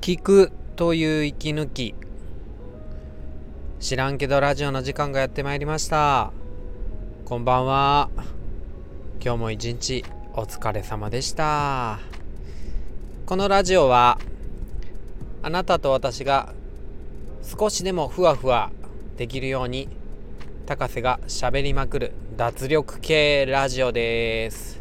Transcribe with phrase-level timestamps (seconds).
[0.00, 1.94] 聞くという息抜き。
[3.80, 6.32] 知らんけどラジオの時間がやってまいりました。
[7.26, 8.08] こんばんは。
[9.22, 10.02] 今日も一日
[10.32, 11.98] お疲れ様でした。
[13.26, 14.18] このラジオは
[15.42, 16.54] あなたと私が
[17.42, 18.70] 少しでもふわふわ
[19.18, 19.86] できるように
[20.64, 24.80] 高瀬が喋りまくる脱力系ラジオです。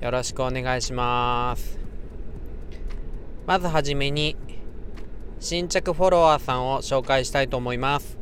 [0.00, 1.81] よろしくお願いします。
[3.46, 4.36] まずはじめに
[5.40, 8.16] 新着フォロワーさんを紹介したいと思います。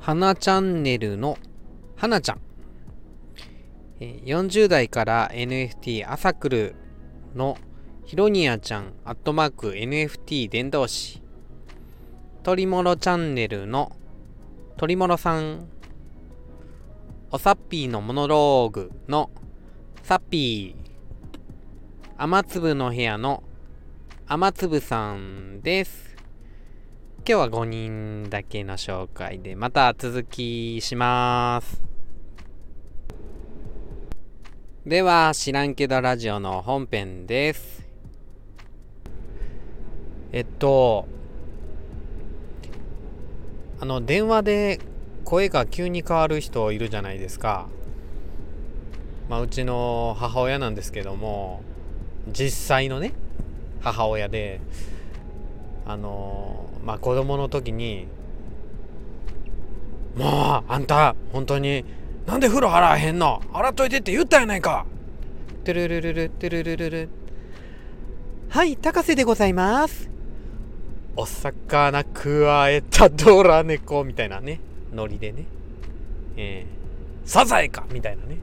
[0.00, 1.36] 花チャンネルの
[1.96, 2.40] 花ちゃん。
[4.00, 6.74] 40代から NFT 朝来る
[7.36, 7.56] の
[8.04, 11.22] ヒロニアちゃんアットマーク NFT 伝道師。
[12.42, 13.92] 鳥もろチャンネルの
[14.78, 15.68] 鳥もろさん。
[17.30, 19.30] おさっぴーのモノローグの
[20.02, 20.91] さっぴー。
[22.18, 23.42] 雨粒の部屋の
[24.26, 26.14] 雨粒さんです。
[27.18, 31.82] 今日は5人だけの紹介で、また続きします。
[34.86, 37.88] では、知らんけどラジオの本編です。
[40.32, 41.08] えっと、
[43.80, 44.80] あの、電話で
[45.24, 47.68] 声が急に変わる人いるじゃないですか。
[49.30, 51.62] まあ、うちの母親なんですけども、
[52.28, 53.12] 実際のね
[53.80, 54.60] 母親で
[55.86, 58.06] あのまあ子供の時に
[60.16, 61.84] 「もうあんた本当に
[62.26, 63.42] なんで風呂洗わへんの？
[63.52, 64.86] 洗っといてって言ったやないか!」
[65.64, 67.08] トゥルルルルトゥルルルル
[68.48, 70.10] はい高瀬でございます。
[71.16, 74.60] お魚くわえたドラ猫みたいなね
[74.94, 75.44] ノリでね。
[76.36, 78.36] えー、サザエかみたいなね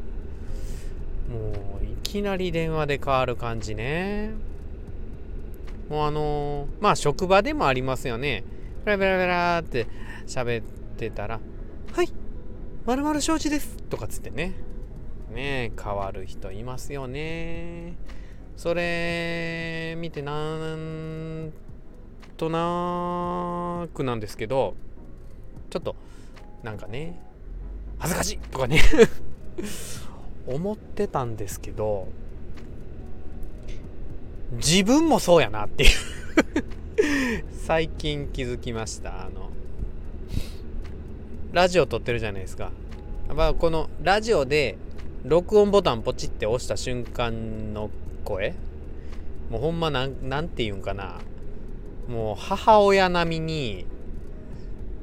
[1.30, 4.32] もういきなり電話で変わる感じね。
[5.90, 8.44] もうあのー、まあ職場でもありますよね。
[8.86, 9.88] ベラベラベラって
[10.28, 10.64] 喋っ
[10.98, 11.40] てたら
[11.94, 12.12] 「はい
[12.86, 14.54] まるまる承知です」とかつってね。
[15.34, 17.96] ね変わる人いますよね。
[18.56, 21.54] それ見てなん
[22.38, 24.76] となくなんですけど
[25.70, 25.96] ちょっと
[26.64, 27.22] なんかね
[28.00, 28.82] 恥ずかしいとかね。
[30.50, 32.08] 思ってたんですけど
[34.54, 35.90] 自分もそうやなっていう。
[37.66, 39.26] 最近気づきました。
[39.26, 39.50] あの
[41.52, 42.72] ラジオ撮ってるじゃないですか。
[43.34, 44.78] まあこのラジオで
[45.24, 47.92] 録音ボタンポチって押した瞬間の
[48.26, 48.56] 声
[49.52, 51.20] もうほんまなんなんて言うんかな。
[52.08, 53.86] もう母親並みに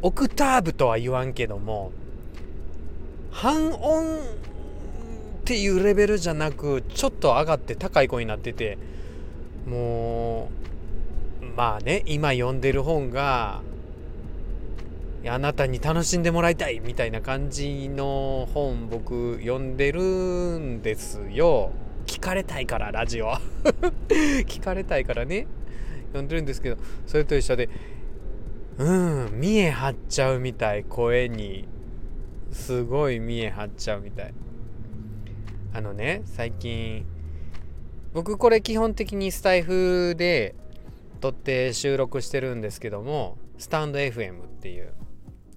[0.02, 1.92] オクターブとは言わんけども
[3.30, 4.18] 半音
[5.46, 8.76] っていうレベルじゃなくちょっと上がって高い声になってて
[9.64, 10.50] も
[11.40, 13.62] うまあね今読んでる本が
[15.24, 21.70] あなたに楽しんでもらいたいみたいな感じの本僕読んでるんですよ。
[22.06, 23.32] 聞かれたいからラジオ。
[24.10, 25.46] 聞かれたいからね。
[26.08, 27.68] 読んでるんですけどそれと一緒で
[28.78, 30.82] うん見え張っちゃうみたい。
[30.82, 31.68] 声に
[32.50, 34.34] すごい見え張っちゃうみたい。
[35.76, 37.04] あのね最近
[38.14, 40.54] 僕これ基本的にスタイフで
[41.20, 44.94] 撮って収録してるんですけどもスタンド FM っていう。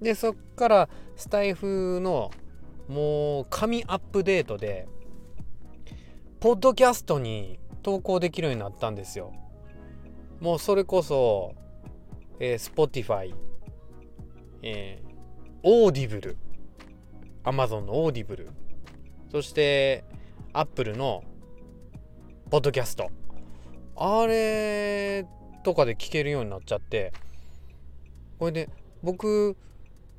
[0.01, 2.31] でそっからスタイフの
[2.89, 4.89] もう神アップデートで
[6.41, 9.31] ポッドキャストに投稿できるようになったんですよ。
[10.41, 11.55] もうそれこそ、
[12.41, 13.33] えー、Spotify
[14.63, 15.09] えー、
[15.63, 16.37] オーディブル
[17.45, 18.49] Amazon のオーディブル
[19.31, 20.03] そして
[20.53, 21.23] アップルの
[22.49, 23.11] ポッドキャスト。
[23.95, 25.25] あれ
[25.63, 27.13] とかで聞けるようになっちゃって。
[28.39, 28.69] これで
[29.03, 29.57] 僕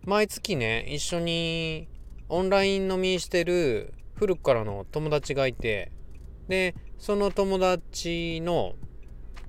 [0.04, 1.88] 毎月ね一緒に
[2.28, 5.92] オンライン飲みしてる古くからの友達がいて。
[6.48, 8.74] でその友達の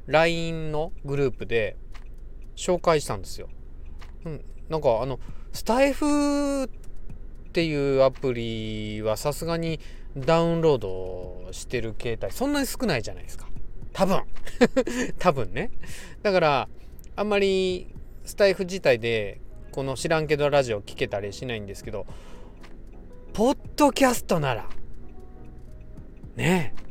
[0.06, 1.76] LINE のグループで
[2.56, 3.50] 紹介したんですよ。
[4.24, 5.20] うん、なんかあの
[5.52, 6.70] スタイフ
[7.52, 9.82] っていうアプリはさすがに
[10.16, 13.50] ダウンロードしてる携帯そんなに少ないじゃないですか。
[13.92, 14.22] 多分。
[15.20, 15.70] 多分ね。
[16.24, 16.70] だから
[17.18, 17.94] あんまり
[18.24, 19.42] スタイフ自体で
[19.74, 22.06] この知らんけどラジオ聞けたりしないんですけど
[23.34, 24.70] ポッドキャストなら
[26.38, 26.74] ね。
[26.74, 26.82] え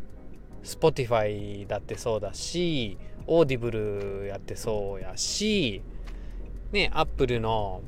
[0.63, 5.81] Spotify だってそうだし Audible やってそうやし
[6.71, 7.81] ね Apple の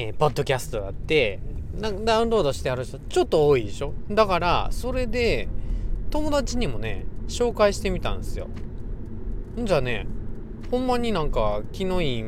[0.00, 1.40] えー、ポッドキャストだって
[1.80, 1.88] ダ
[2.20, 3.92] ウンロードしてある人ちょっと多いでしょ？
[4.08, 5.48] だからそれで
[6.10, 8.46] 友達にもね紹介してみたんですよ。
[9.60, 10.06] じゃあね
[10.70, 12.24] ほんまになんか気のいい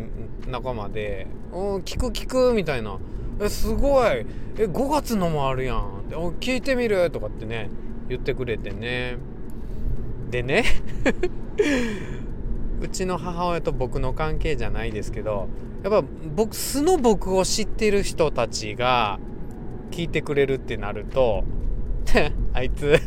[0.49, 2.99] 仲間で「うん聞く聞く」みたいな
[3.41, 4.27] 「えすごい。
[4.59, 5.79] え5月のもあるやん」
[6.11, 7.71] って聞いてみる」とかってね
[8.09, 9.17] 言ってくれてね。
[10.29, 10.65] でね。
[12.81, 15.49] うちの母親と僕の関係じゃないですけど
[15.83, 16.05] やっぱ
[16.35, 19.19] 僕素の僕を知ってる人たちが
[19.91, 21.45] 聞いてくれるってなると
[22.53, 22.99] あいつ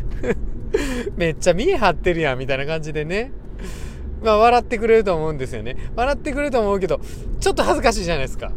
[1.18, 3.32] めっちゃ見え張ってるやんみたいな感じでね。
[4.24, 5.76] まあ笑ってくれると思うんですよね。
[5.96, 7.02] 笑ってくれると思うけど
[7.40, 8.52] ちょっと恥ずかしいじゃないですか。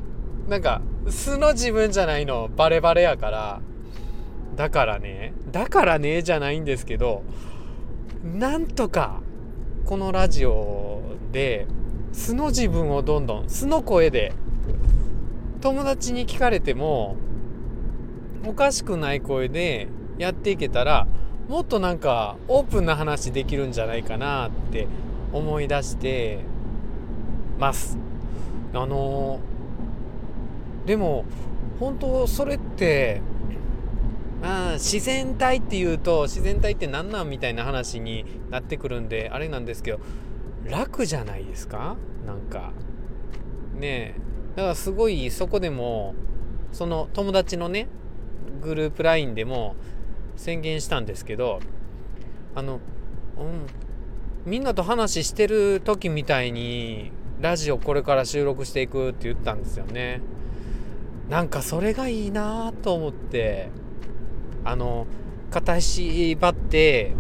[0.49, 3.61] なんか素の自分じゃないのバレバレやから。
[4.57, 7.23] だからねだからねじゃないんですけど
[8.25, 9.21] なんとか
[9.85, 10.96] このラジオ
[11.33, 11.67] で
[12.13, 14.33] 素の自分をどんどん素の声で
[15.61, 17.17] 友達に聞かれても
[18.47, 21.07] おかしくない声でやっていけたら
[21.49, 24.87] もっとなんかオープンな話できるんじゃないかなって
[25.33, 26.41] 思い出して
[27.59, 27.99] ます。
[28.73, 29.41] あの
[30.87, 31.25] でも
[31.81, 33.21] 本当それって
[34.43, 40.01] あ自然体っていうと自然体って何なんみたいな話になってくるんであれなんですけど
[40.71, 41.97] 楽じゃないですか？
[42.27, 42.73] なんか。
[43.79, 44.21] ねえ。
[44.57, 46.15] だからすごいそこでも
[46.73, 47.89] その友達のね
[48.63, 49.77] グループ LINE でも
[50.37, 51.61] 宣言したんですけど
[52.55, 52.81] あの、
[53.39, 60.23] うん、みんなと話してる時みたいにラジオこれから収録していくって言ったんですよね。
[61.29, 63.69] なんかそれがいいなと思って
[64.65, 65.07] あの
[65.51, 67.13] 片足ばって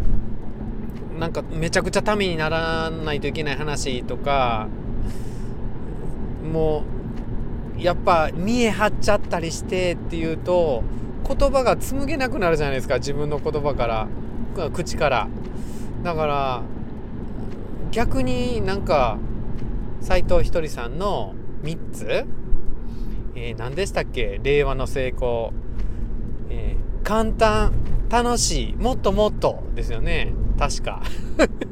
[1.18, 4.68] なんかめちゃくちゃためにならないといけない話とか
[6.52, 6.84] も
[7.78, 10.82] うやっぱ見え張っちゃったりしてっていうと
[11.26, 14.08] 言葉が紡げなくなるじゃないですか自分の言葉から
[14.72, 15.28] 口から。
[16.02, 16.62] だから
[17.90, 19.18] 逆になんか
[20.00, 21.34] 斎藤ひとりさんの
[21.64, 22.26] 3つ、
[23.34, 25.52] えー、何でしたっけ令和の成功、
[26.48, 27.72] えー、簡単
[28.08, 30.32] 楽しいもっともっとですよね。
[30.58, 31.02] 確か。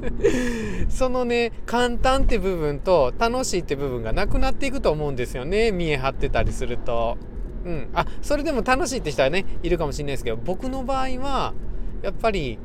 [0.89, 5.73] そのね簡単って部分と楽しいって部分がなくなっていくと思うんですよね。
[5.73, 7.17] 見え張ってたりすると。
[7.65, 7.89] うん。
[7.95, 11.55] あそれでも楽しいって人はねいるかもしれないですけど僕の場合は
[12.03, 12.59] やっぱり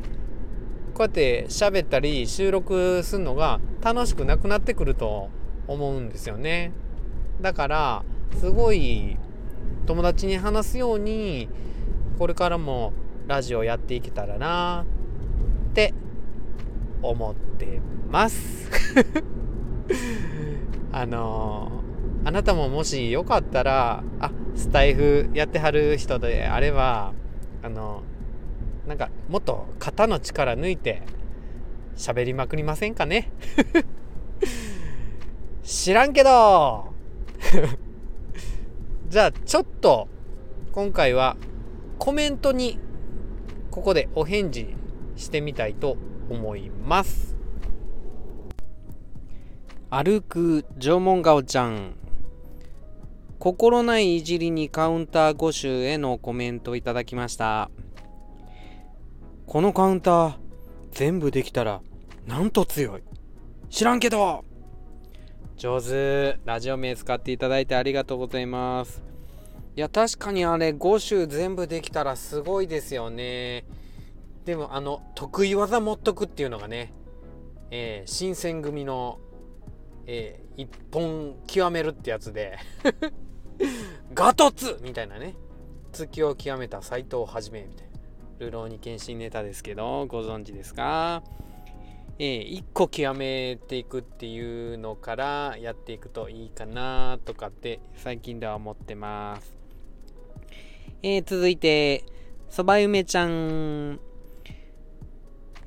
[0.94, 5.30] こうやって喋ったり収録するのが楽しくなくなってくると
[5.68, 6.74] 思うんですよね。
[7.40, 8.04] だから
[8.38, 9.18] すごい
[9.86, 11.48] 友達に話すように
[12.18, 12.92] これからも
[13.28, 14.86] ラジオやっていけたらな
[15.70, 15.94] って
[17.02, 18.70] 思ってます。
[20.92, 27.14] あのー、あなたももしよかったらあスタイフやってはる人であれば
[27.64, 28.02] あの
[28.88, 31.04] なんかもっと肩の力抜いて
[31.96, 33.32] 喋りまくりませんかね？
[35.64, 36.88] 知らんけど！
[39.10, 40.08] じゃあちょっと
[40.72, 41.38] 今回は
[41.98, 42.80] コメントに
[43.72, 44.68] ここでお返事
[45.16, 45.98] してみたいと
[46.30, 47.36] 思います。
[49.90, 51.96] 歩く縄文顔ちゃん。
[53.40, 57.72] 心ないいじりにカウンター5種へのコメントいただきました。
[59.48, 60.36] このカウンター
[60.92, 61.82] 全部できたら
[62.28, 63.04] なんと強い。
[63.70, 64.46] 知らんけど。
[65.58, 66.38] 上手。
[66.46, 69.02] ラジオ名使っていただいてありがとうございます。
[69.76, 73.66] いや確かにあれ5種全部できたらすごいですよね。
[74.46, 76.94] でもあの得意技持っとくっていうのがね、
[77.72, 79.20] えー、新選組の、
[80.08, 82.58] えー、一本極めるってやつで
[84.14, 85.36] ガトツみたいなね
[85.92, 88.00] 月を極めた斎藤はじめみたいな
[88.40, 91.24] 流浪に献身ネタですけどご存知ですか？
[92.22, 99.56] えー、一個極めていくっていうのからやっていくといいかなとかって最近では思ってます。
[101.02, 102.04] えー、続いて、
[102.50, 104.02] そばゆめちゃん。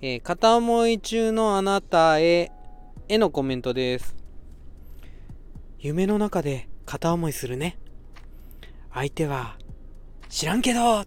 [0.05, 2.51] えー、片思い中のあなたへ、
[3.09, 4.17] へのコメントです。
[5.79, 7.79] 夢の中で片思いするね。
[8.93, 9.57] 相手は、
[10.29, 11.05] 知らんけど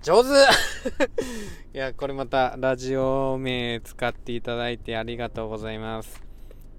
[0.00, 0.28] 上手
[1.74, 6.22] いや、これまたラジオ名使っていただいてありがとうございます。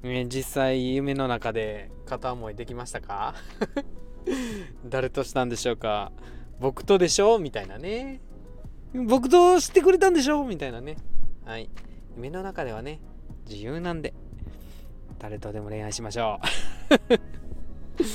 [0.04, 3.36] えー、実際夢の中で片思いできましたか？
[4.88, 6.14] 誰としたんでしょうか？
[6.62, 7.40] 僕とでしょ？
[7.40, 8.22] みたいなね。
[8.94, 10.98] 僕と知ってくれたんでしょみたいなね。
[11.46, 11.70] はい。
[12.16, 13.00] 夢の中ではね、
[13.48, 14.14] 自由なんで、
[15.20, 16.40] 誰とでも恋愛しましょ
[18.00, 18.10] う。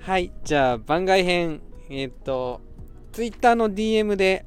[0.00, 0.32] はい。
[0.44, 1.60] じゃあ、番外編。
[1.90, 2.60] えー、っと、
[3.12, 4.44] Twitter の DM で、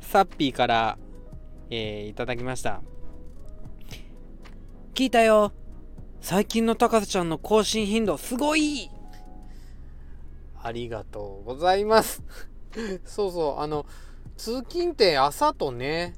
[0.00, 0.98] サッピーから、
[1.70, 2.82] えー、いただきました
[4.94, 5.52] 聞いたよ
[6.20, 8.90] 最近の高瀬ちゃんの更新頻度すごい
[10.60, 12.22] ありがとうございます
[13.06, 13.86] そうそうあの
[14.40, 16.14] 通勤って朝とね、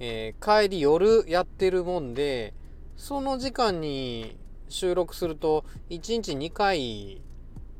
[0.00, 2.54] えー、帰り夜やってるもんで
[2.96, 4.36] その時間に
[4.68, 7.22] 収録すると1日2回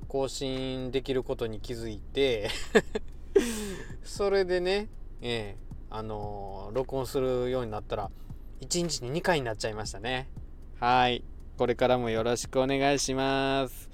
[0.07, 2.49] 更新できることに気づいて
[4.05, 4.89] それでね、
[5.21, 8.11] えー、あのー、録音するようになったら
[8.61, 10.29] 1日に2回になっちゃいましたね。
[10.79, 11.25] はい。
[11.59, 13.91] これからもよろしくお願いします。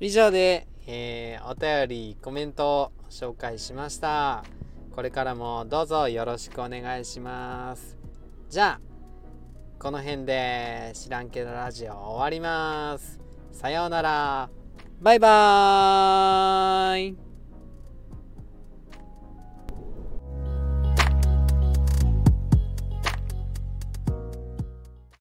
[0.00, 4.44] 以上で、えー、お便りコメント紹介しました。
[4.98, 7.96] これからもどうぞよろしくお願いします。
[8.50, 8.80] じゃあ
[9.78, 13.20] この辺で知らんけどラジオ終わります。
[13.52, 14.50] さようなら。
[15.00, 17.27] バイバーイ。